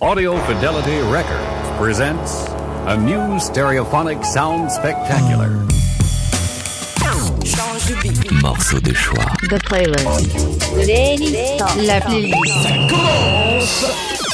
[0.00, 2.46] Audio Fidelity Records presents
[2.86, 5.48] a new stereophonic sound spectacular.
[8.40, 9.26] Morceau de choix.
[9.48, 10.06] The playlist.
[11.84, 12.92] La playlist.
[12.92, 14.27] Morceau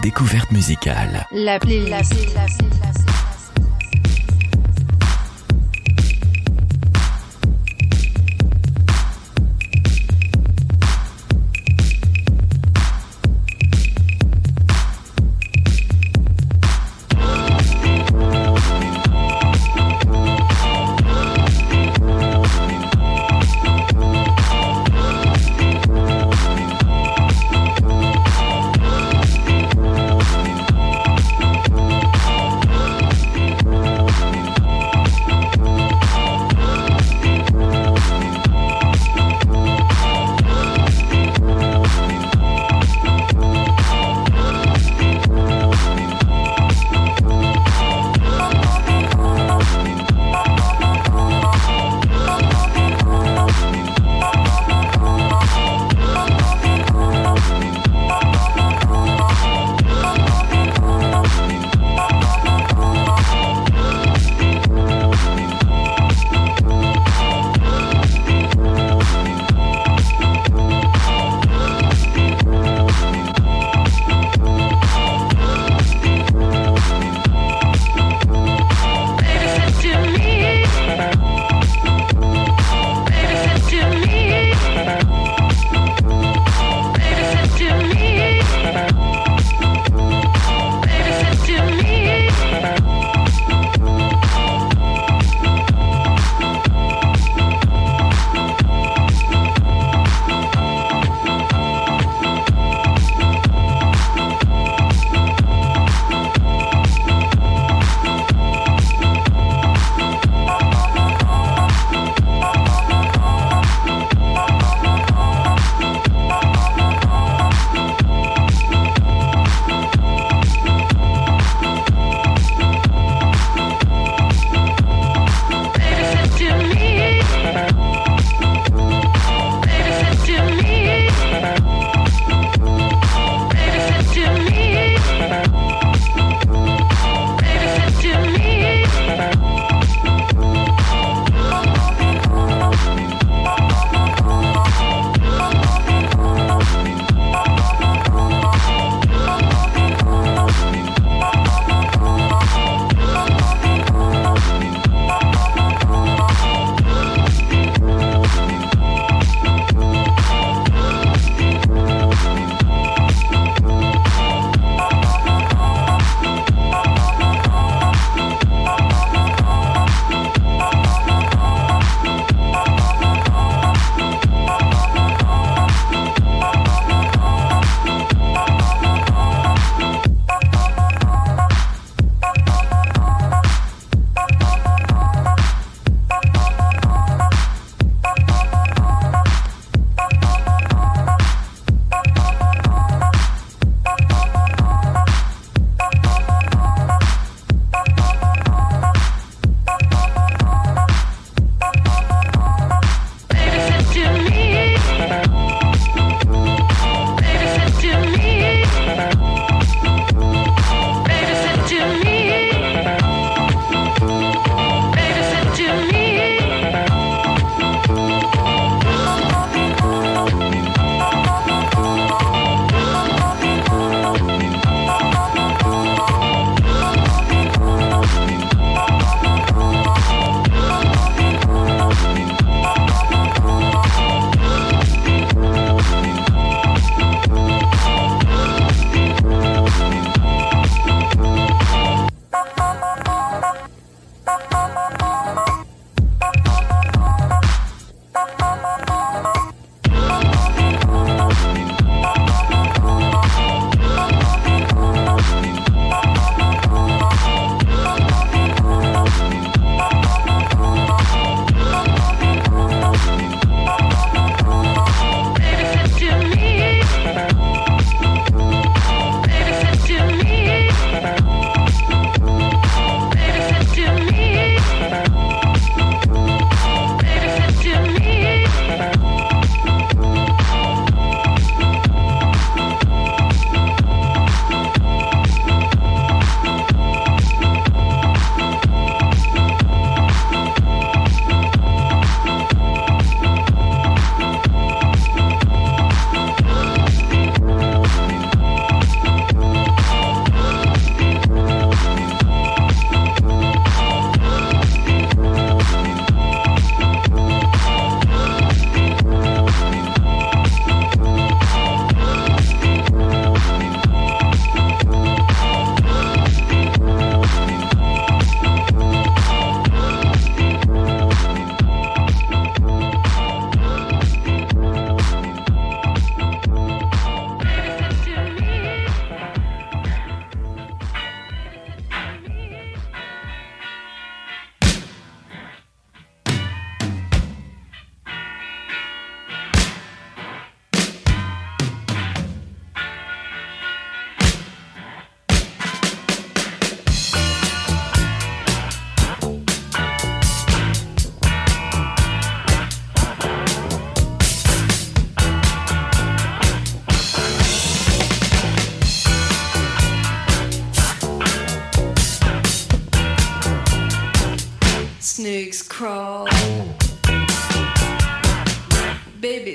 [0.00, 1.26] podcast de découverte musicale.
[1.32, 2.79] La playlist.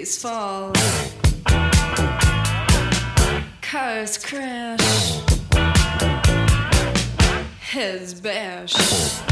[0.06, 0.72] Fall.
[3.64, 5.20] Cars crash.
[7.60, 9.25] Heads bash.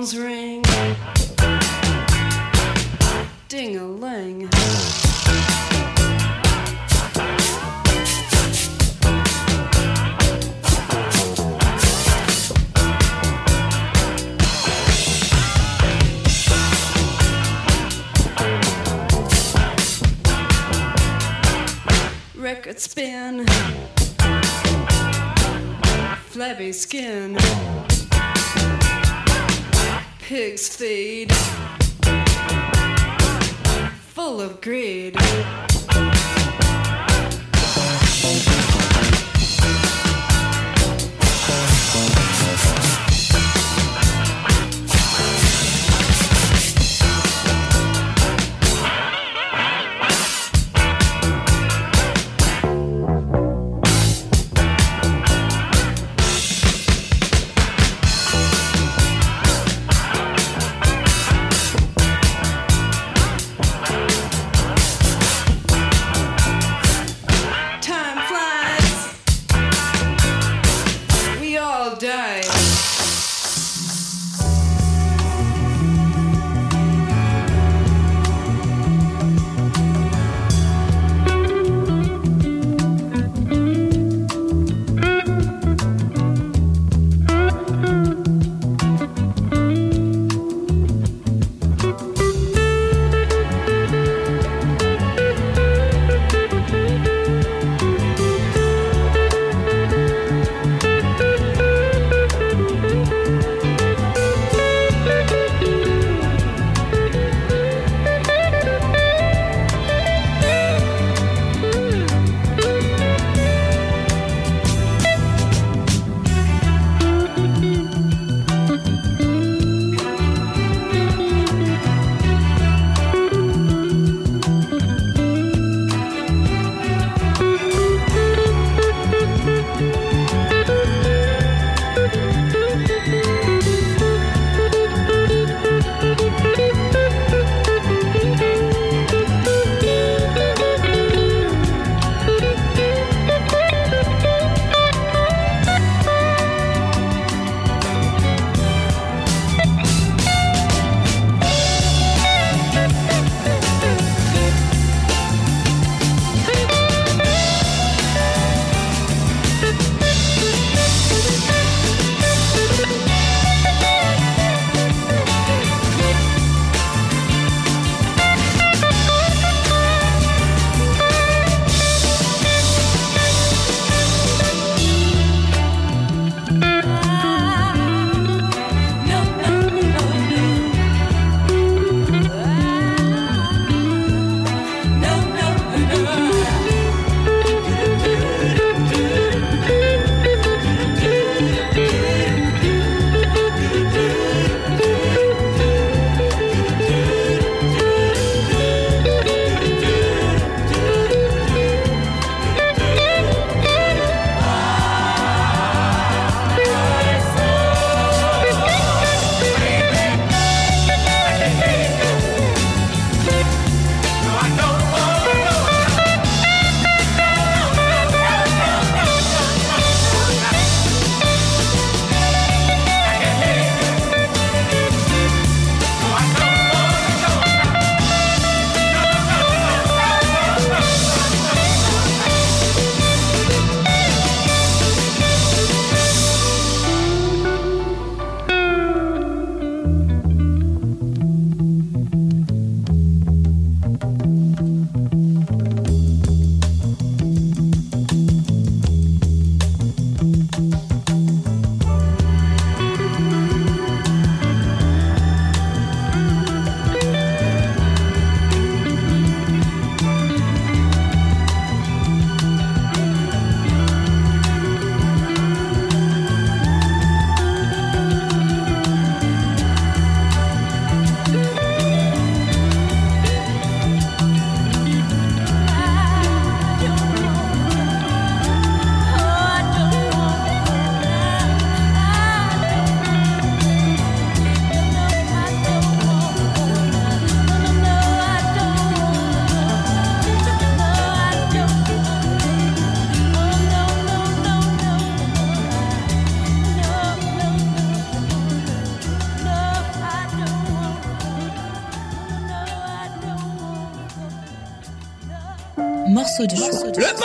[0.00, 0.62] Phones ring.
[3.48, 4.48] Ding a ling.
[22.34, 23.46] Record spin.
[26.30, 27.36] Flabby skin.
[30.30, 31.32] Pigs feed.
[34.14, 35.16] Full of greed.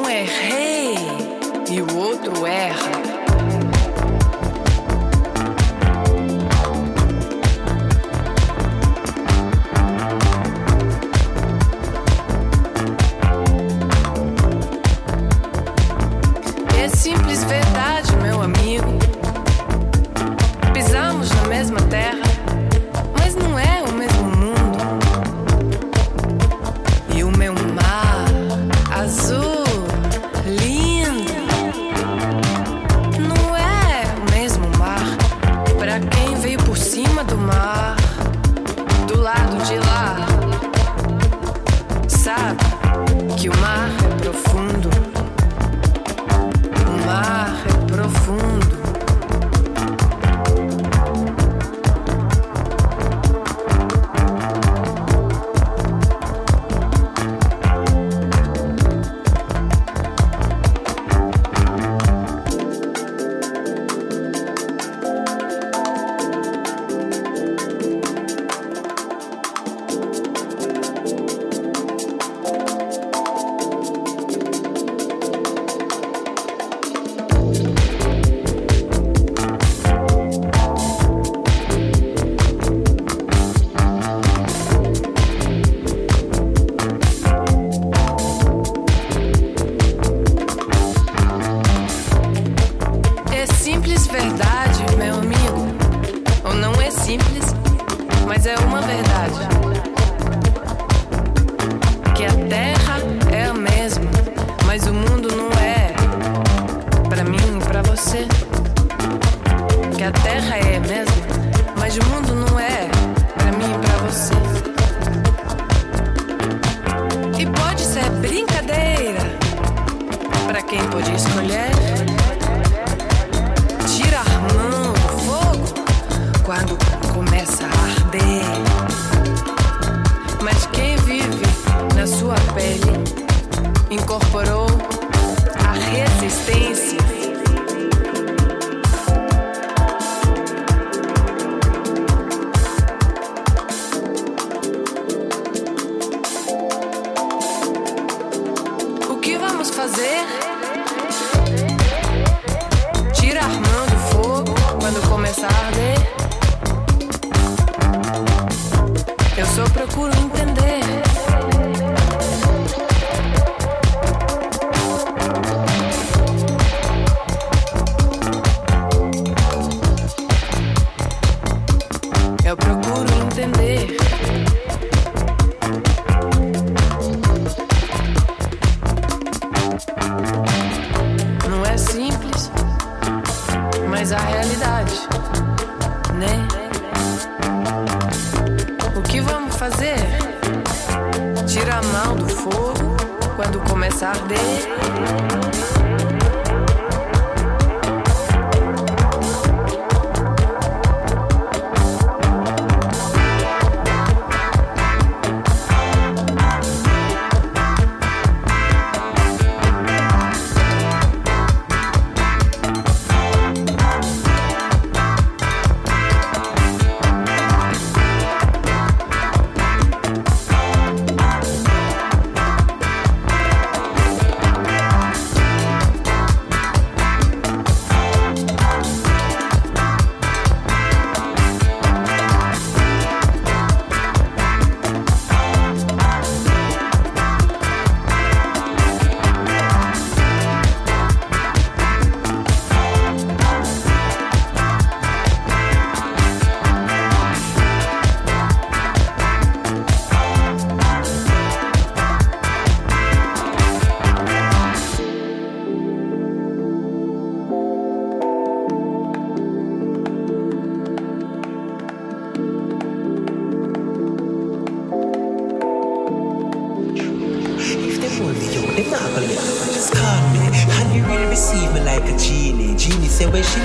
[0.00, 0.94] um é rei
[1.70, 3.19] e o outro erra.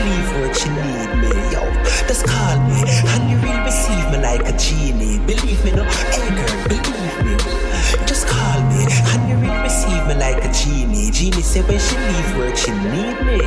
[0.05, 1.31] Leave work, she need me.
[1.53, 1.61] Yo,
[2.07, 2.79] just call me,
[3.11, 5.19] and you will receive me like a genie.
[5.25, 5.83] Believe me, no,
[6.13, 7.33] hey girl, believe me.
[8.05, 11.11] Just call me, and you will receive me like a genie.
[11.11, 13.39] Genie say when she leave work, she need me.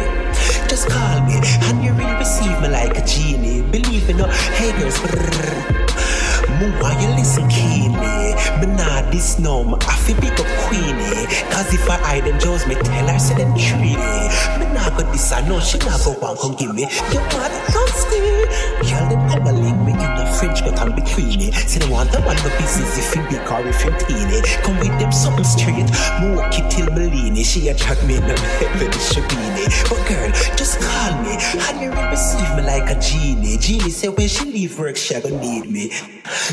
[0.69, 1.37] Just call me,
[1.67, 3.63] and you will receive me like a genie.
[3.71, 4.27] Believe me, no,
[4.59, 4.99] hey girls.
[4.99, 5.88] Brrr.
[7.49, 8.35] Keenly.
[8.59, 11.27] But nah, this no, I feel pick up Queenie.
[11.51, 13.95] Cause if I hide them Jones, me tell her, say them treaty.
[14.59, 15.31] But nah, go this,
[15.61, 16.83] she not go want come give me.
[17.13, 17.88] Your mother.
[20.39, 21.51] French and between me.
[21.51, 24.39] Say they want a man go business if you big or if you teeny.
[24.63, 25.91] Come with them something straight.
[26.23, 27.45] More kid till Melini.
[27.45, 29.21] She attract me in them heaven, she
[29.91, 31.35] But girl, just call me.
[31.67, 33.59] And you receive me like a genie.
[33.59, 35.91] Genie say when she leave work, she gonna need me.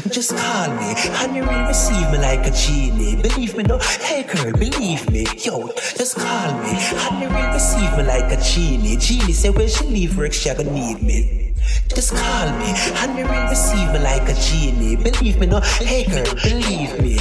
[0.09, 3.21] Just call me, and you will receive me like a genie.
[3.21, 5.27] Believe me, no, hey girl, believe me.
[5.37, 5.67] Yo,
[5.97, 8.97] just call me, and you will receive me like a genie.
[8.97, 11.44] Genie say when she leave work, she gonna need me.
[11.89, 14.95] Just call me, and you will receive me like a genie.
[14.95, 17.15] Believe me, no, hey girl, believe me.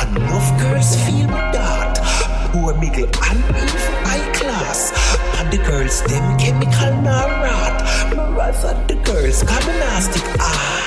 [0.00, 1.98] Enough girls feel dart.
[2.52, 4.92] Poor middle and even high class.
[5.38, 8.16] And the girls, them chemical not rat.
[8.16, 10.20] My rather the girls, come nasty.
[10.40, 10.80] Ah.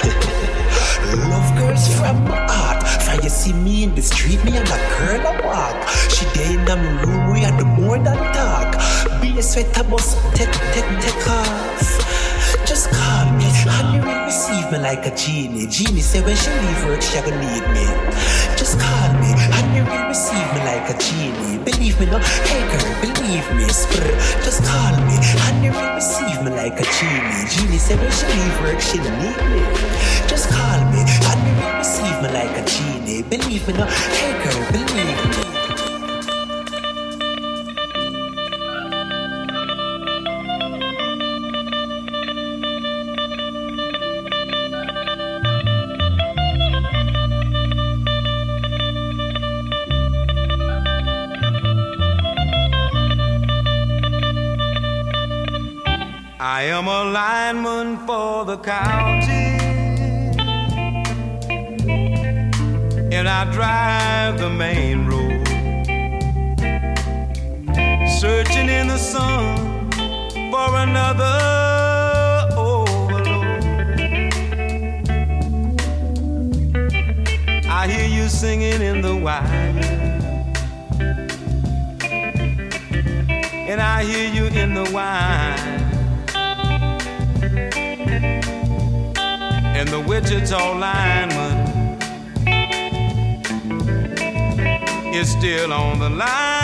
[1.30, 2.84] Love girls from my heart.
[3.04, 5.90] For you see me in the street, me and a girl I walk.
[6.10, 6.76] She day in the
[7.06, 9.22] room, we had more than talk.
[9.22, 12.13] Be a sweater bus, take, take, take off.
[14.64, 15.68] Receive me like a genie.
[15.68, 17.86] Genie say when she leave work, she gonna need me.
[18.58, 21.58] Just call me, and you will receive me like a genie.
[21.64, 23.66] Believe me, no, hey girl, believe me.
[23.66, 24.06] Sprr.
[24.44, 27.50] Just call me, and you will receive me like a genie.
[27.50, 29.64] Genie say when she leave work, she need me.
[30.28, 33.24] Just call me, and you will receive me like a genie.
[33.24, 35.63] Believe me, no, hey girl, believe me.
[58.46, 59.58] The county,
[63.16, 65.48] and I drive the main road,
[68.20, 69.92] searching in the sun
[70.52, 71.40] for another
[72.58, 73.64] overload.
[77.66, 79.44] I hear you singing in the wire,
[83.70, 85.73] and I hear you in the wine.
[89.76, 91.58] And the Wichita lineman
[95.14, 96.64] is still on the line.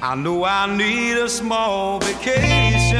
[0.00, 2.96] I know I need a small vacation,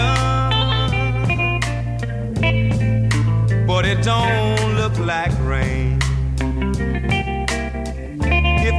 [3.66, 5.87] but it don't look like rain.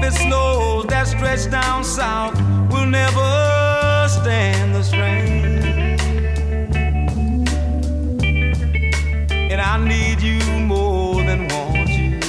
[0.02, 2.36] It snows, that stretch down south
[2.72, 6.00] will never stand the strain.
[9.52, 12.20] And I need you more than want you.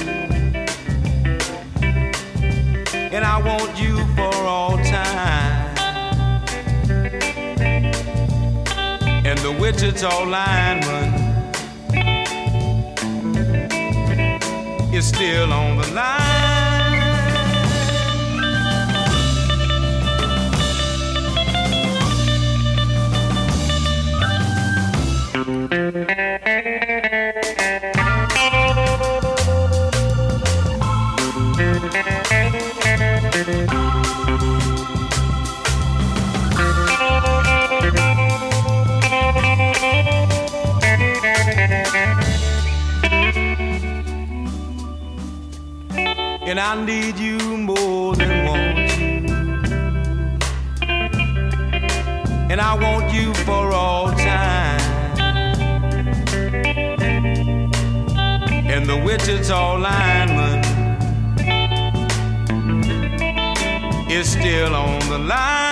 [3.15, 5.77] And I want you for all time.
[9.25, 11.13] And the Wichita lineman
[14.93, 16.20] is still on the line.
[46.51, 48.75] And I need you more than you.
[52.51, 54.81] And I want you for all time.
[58.73, 60.59] And the Wichita lineman
[64.11, 65.70] is still on the line.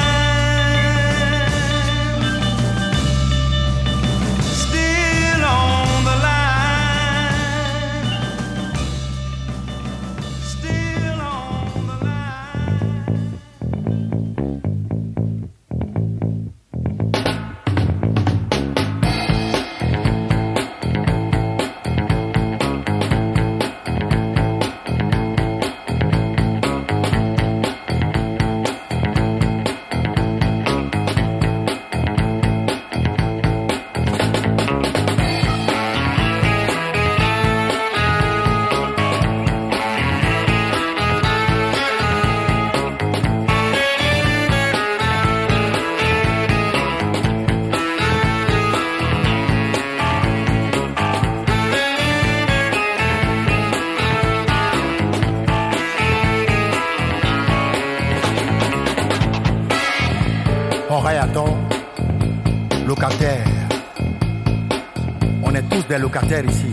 [65.99, 66.71] Est locataires ici.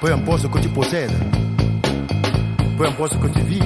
[0.00, 1.12] Peu importe ce que tu possèdes,
[2.76, 3.62] peu importe ce que tu vis,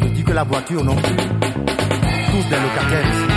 [0.00, 1.14] je dis que la voiture non plus.
[1.14, 2.56] Tous des.
[2.56, 3.33] Locataires.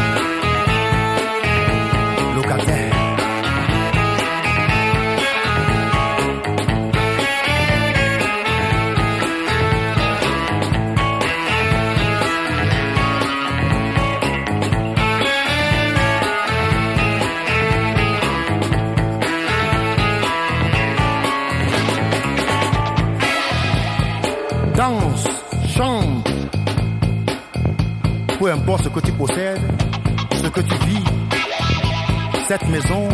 [32.67, 33.09] Cette maison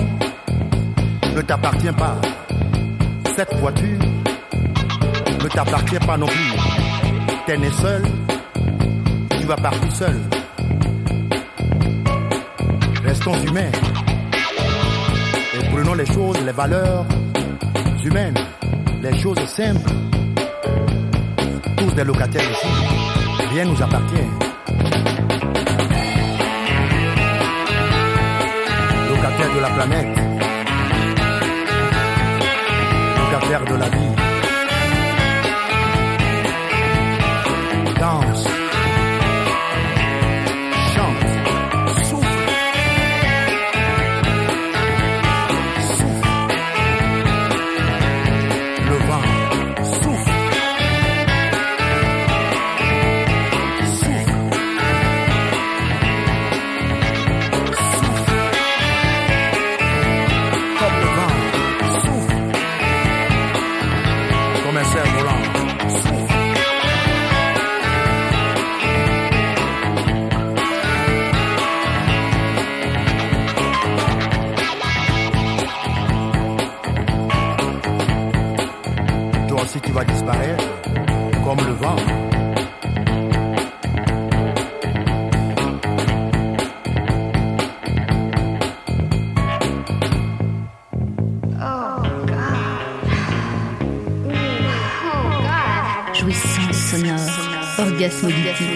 [1.36, 2.16] ne t'appartient pas.
[3.36, 4.00] Cette voiture
[5.44, 6.54] ne t'appartient pas non plus.
[7.46, 8.04] T'es né seul,
[9.40, 10.20] tu vas partir seul.
[13.04, 13.72] Restons humains
[15.54, 17.06] et prenons les choses, les valeurs
[18.04, 18.38] humaines,
[19.02, 19.92] les choses simples
[21.78, 22.68] tous des locataires ici.
[23.52, 24.43] Rien nous appartient.
[29.56, 30.18] De la planète.
[33.18, 34.12] Locataires de la vie.
[38.00, 38.63] Danse.
[98.26, 98.73] Orgasme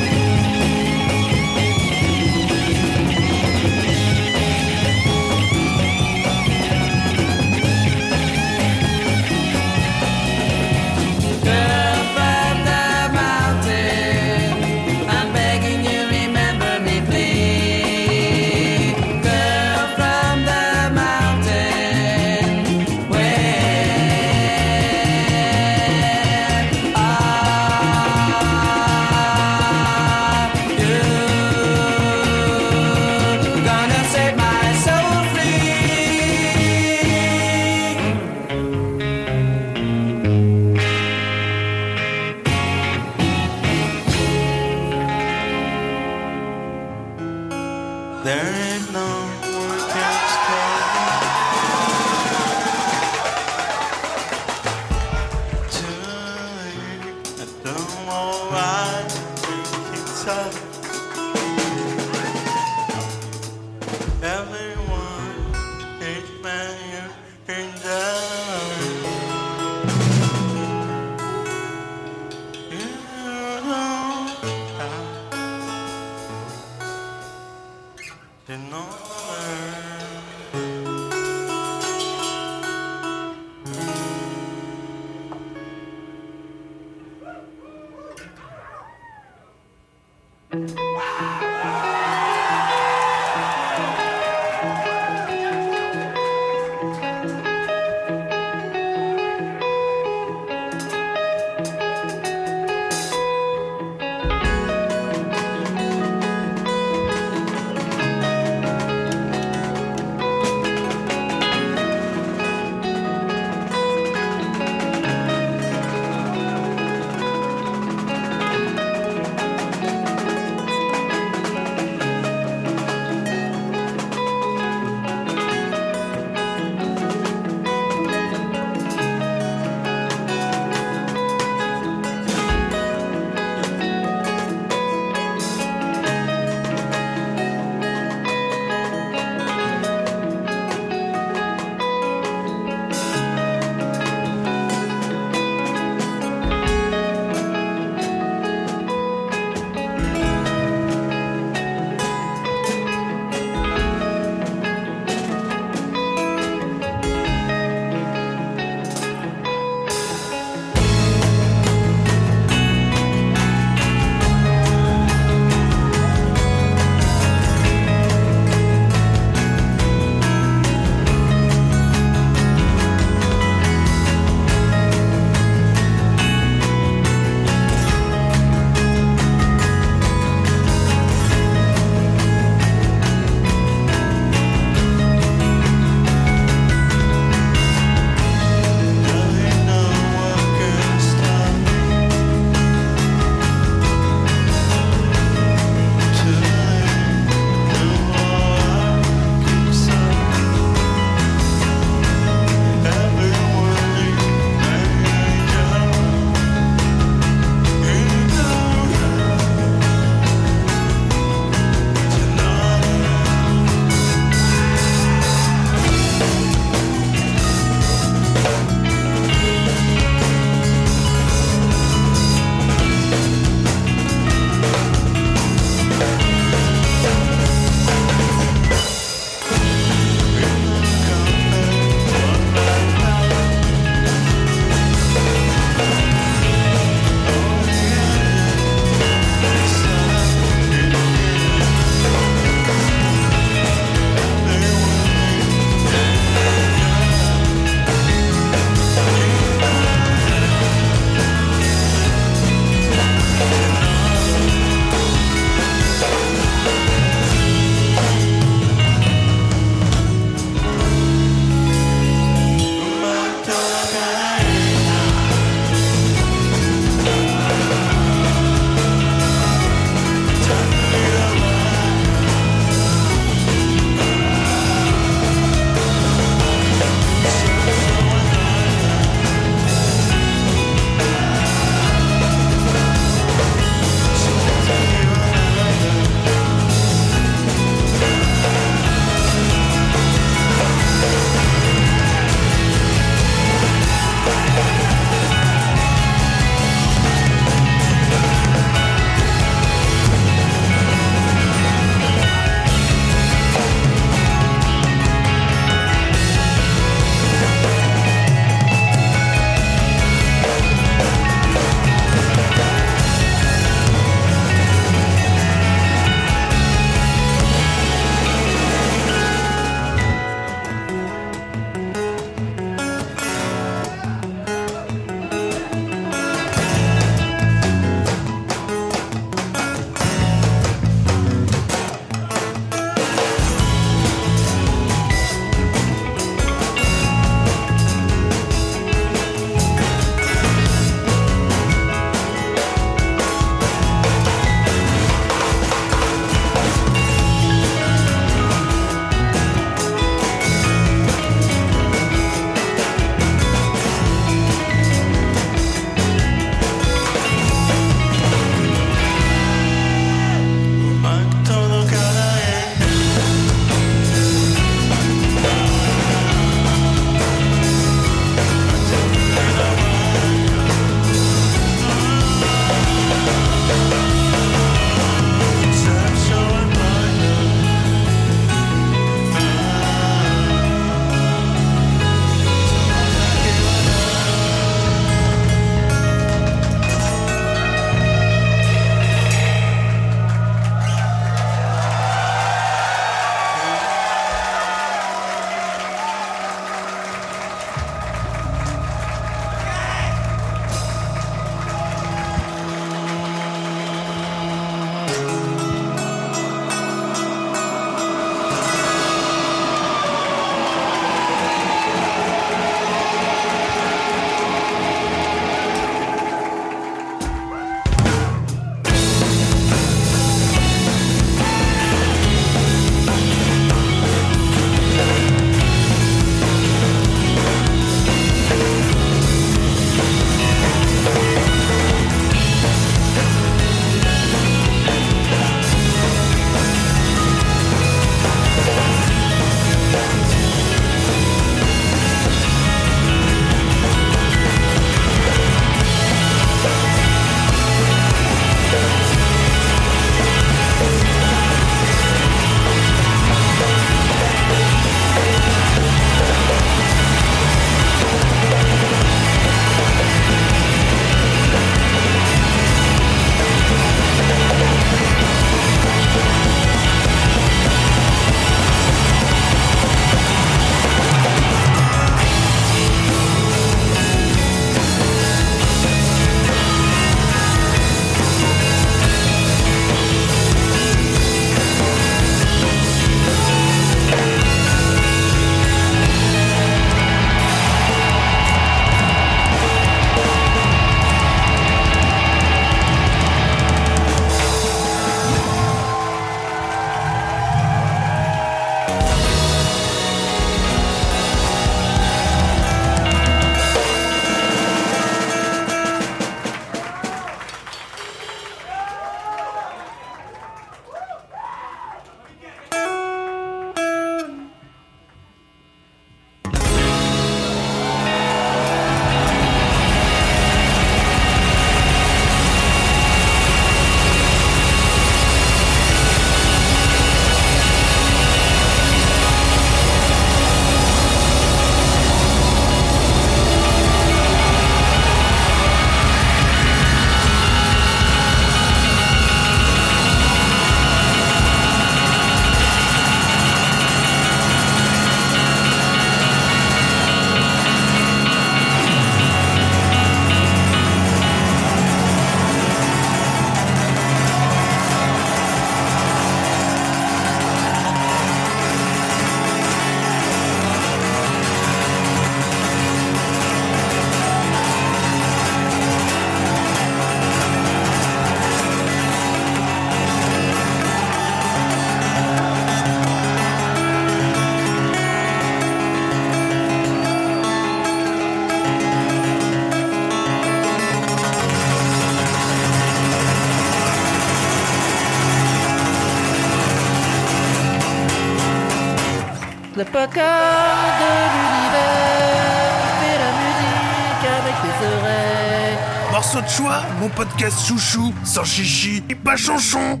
[597.58, 600.00] chouchou, sans chichi et pas chanchon.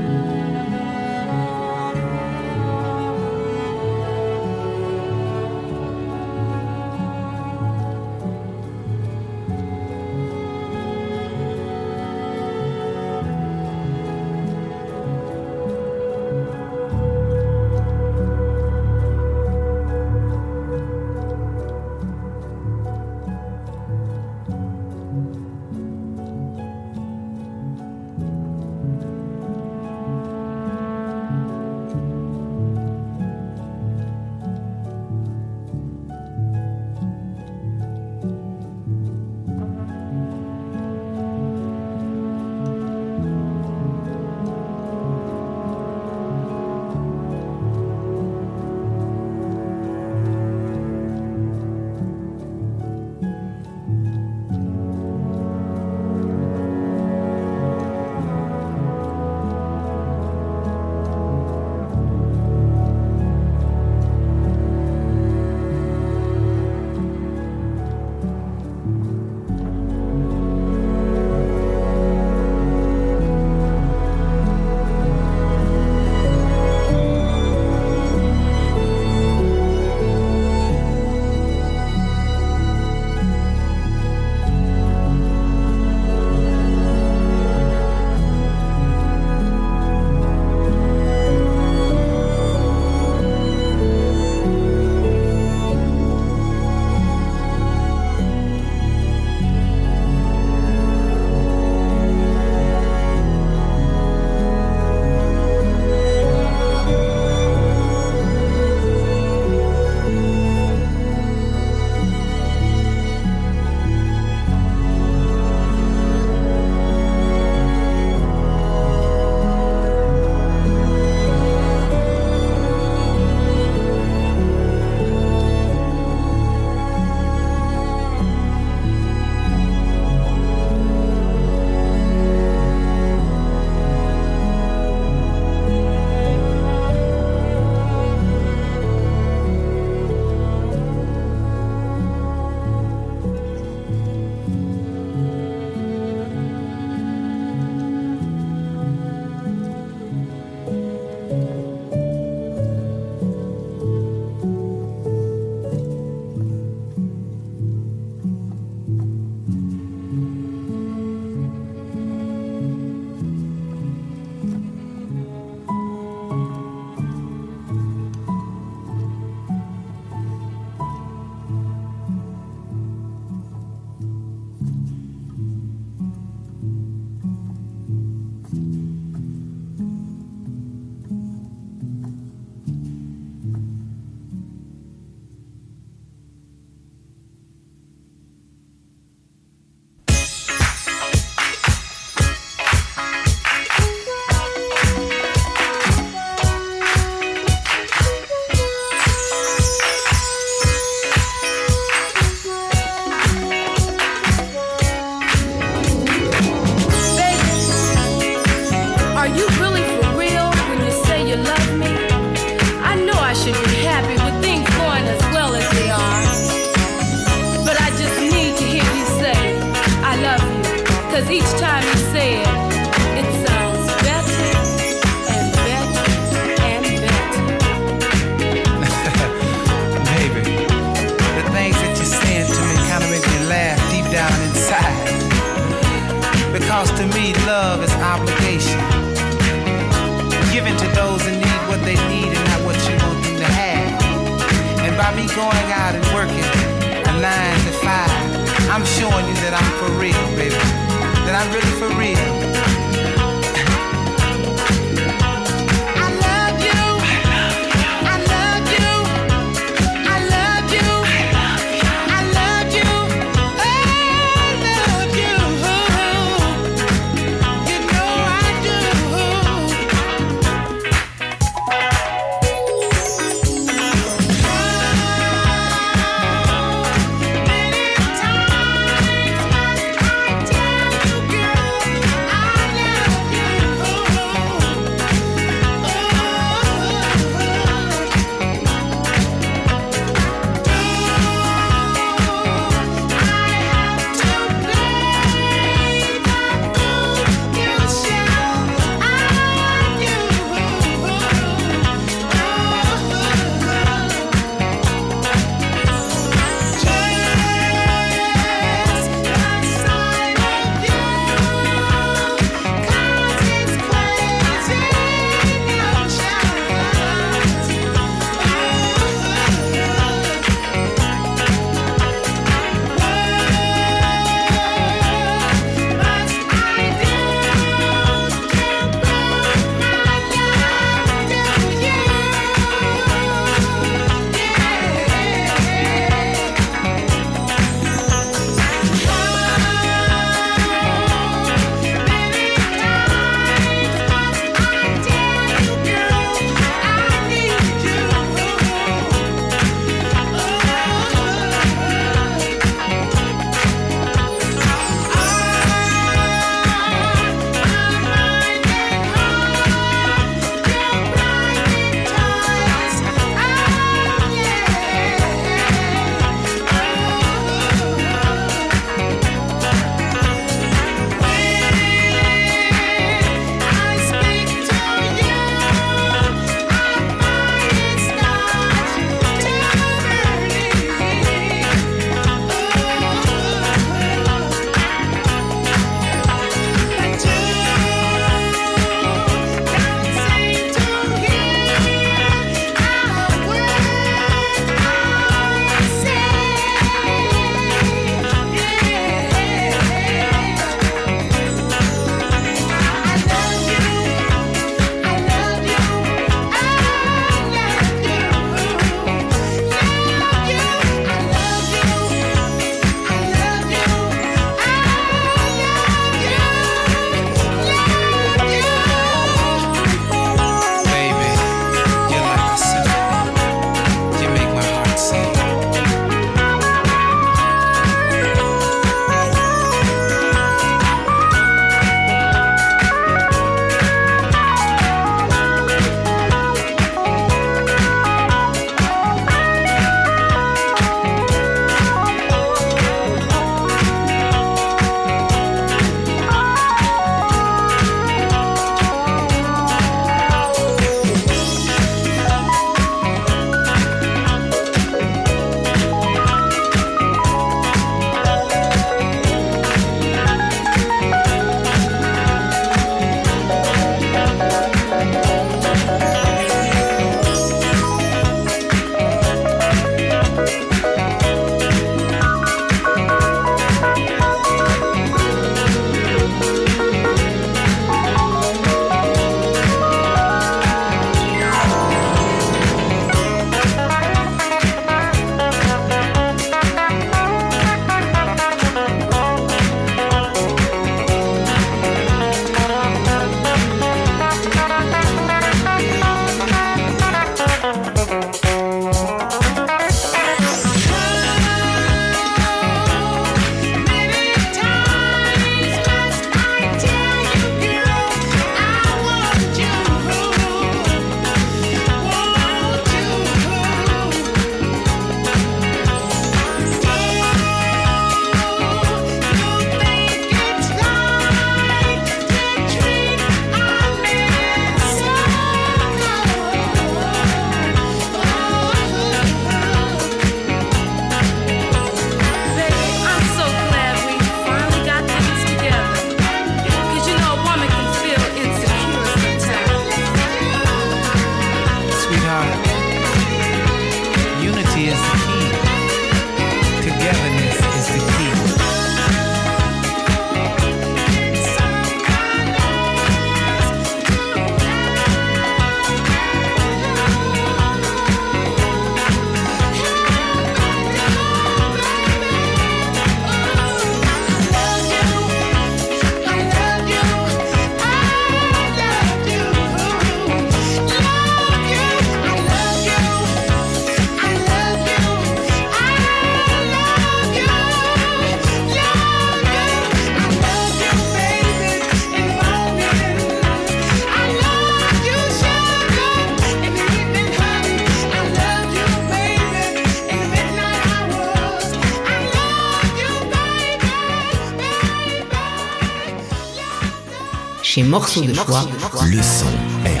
[597.78, 598.64] Chez Morceaux de Choix.
[599.06, 599.46] Le son
[599.86, 600.00] est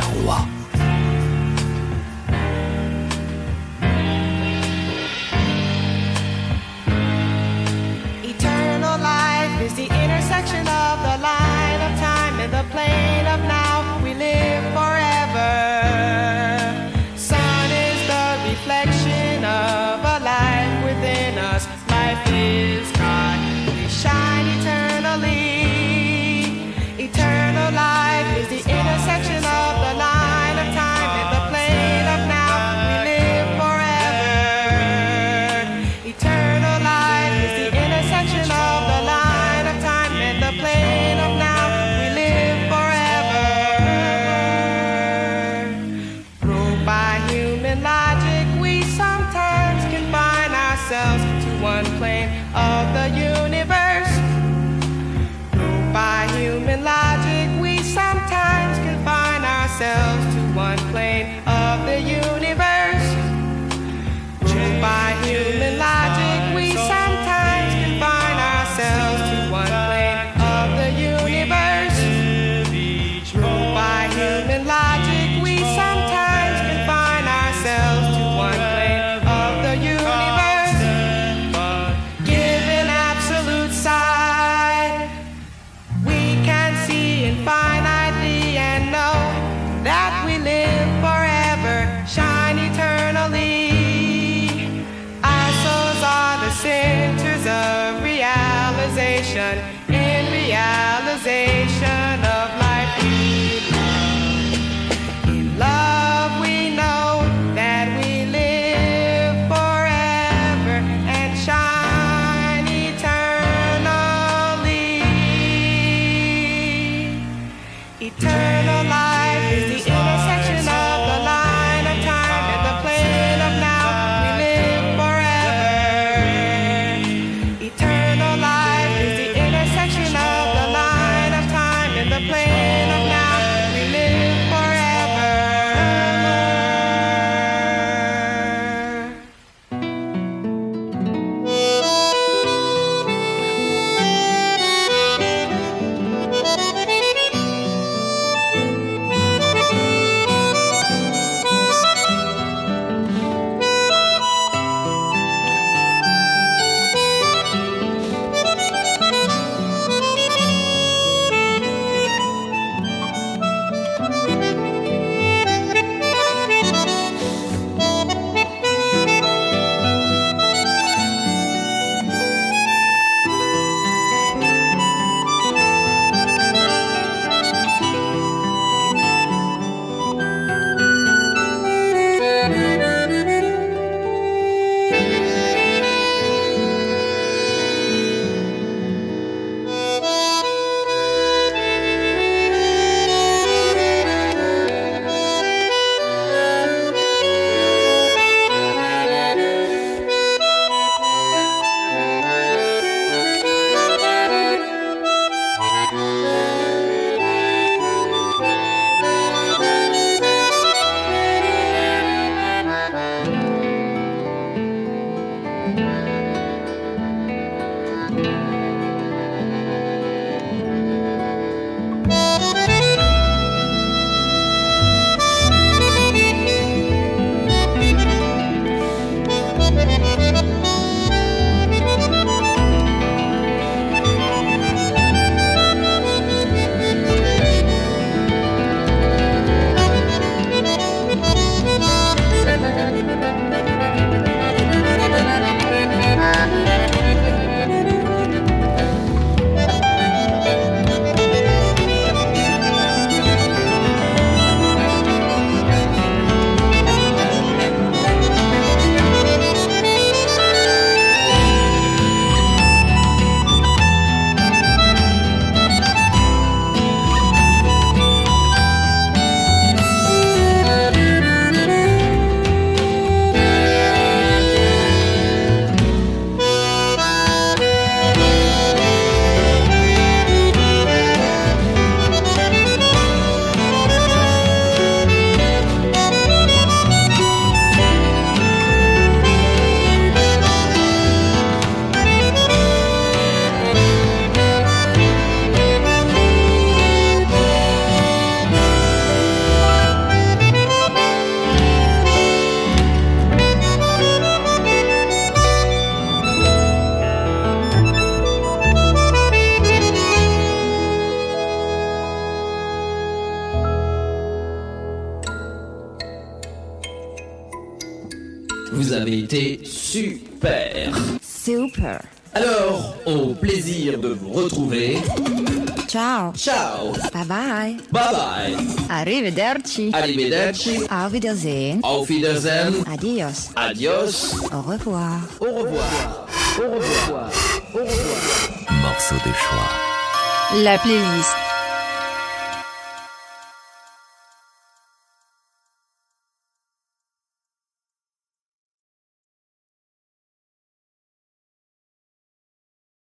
[329.78, 329.90] Arrivederci.
[329.92, 330.88] Arrivederci.
[330.90, 331.84] Auf Wiedersehen.
[331.84, 332.84] Auf Wiedersehen.
[332.92, 333.48] Adios.
[333.54, 334.34] Adios.
[334.52, 335.20] Au revoir.
[335.38, 336.26] Au revoir.
[336.58, 337.30] Au revoir.
[337.74, 338.70] Au revoir.
[338.82, 340.62] Morceau de choix.
[340.64, 341.47] La playlist